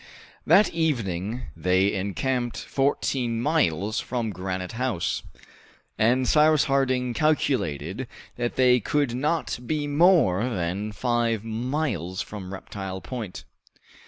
That 0.47 0.71
evening 0.73 1.43
they 1.55 1.93
encamped 1.93 2.57
fourteen 2.57 3.39
miles 3.39 3.99
from 3.99 4.31
Granite 4.31 4.71
House, 4.71 5.21
and 5.95 6.27
Cyrus 6.27 6.63
Harding 6.63 7.13
calculated 7.13 8.07
that 8.35 8.55
they 8.55 8.79
could 8.79 9.13
not 9.13 9.59
be 9.67 9.85
more 9.85 10.49
than 10.49 10.91
five 10.91 11.43
miles 11.43 12.19
from 12.23 12.51
Reptile 12.51 12.99
Point. 12.99 13.43